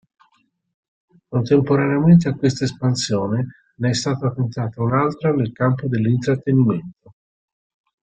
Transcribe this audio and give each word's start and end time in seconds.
Contemporaneamente 1.29 2.27
a 2.27 2.33
questa 2.33 2.63
espansione 2.63 3.45
ne 3.75 3.89
è 3.91 3.93
stata 3.93 4.31
tentata 4.31 4.81
un'altra 4.81 5.31
nel 5.31 5.51
campo 5.51 5.87
dell'intrattenimento. 5.87 7.13